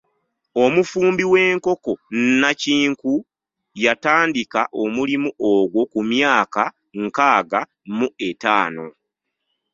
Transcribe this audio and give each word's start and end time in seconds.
Omufumbi 0.63 1.23
w'enkoko 1.31 1.91
nnakinku 2.19 3.13
yatandika 3.83 4.61
omulimu 4.83 5.29
ogwo 5.51 5.81
ku 5.91 5.99
myaka 6.11 6.63
nkaaga 7.01 7.59
mu 7.97 8.07
etaano. 8.27 8.85